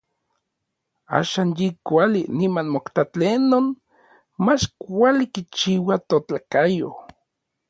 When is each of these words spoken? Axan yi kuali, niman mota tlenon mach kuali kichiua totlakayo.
Axan 1.17 1.49
yi 1.59 1.67
kuali, 1.87 2.21
niman 2.37 2.67
mota 2.73 3.03
tlenon 3.13 3.65
mach 4.45 4.63
kuali 4.83 5.23
kichiua 5.33 5.95
totlakayo. 6.09 6.89